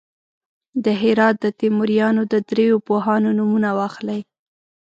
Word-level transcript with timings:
د 0.83 0.85
هرات 1.01 1.35
د 1.43 1.45
تیموریانو 1.59 2.21
د 2.33 2.35
دریو 2.49 2.77
پوهانو 2.87 3.29
نومونه 3.37 3.69
واخلئ. 3.79 4.21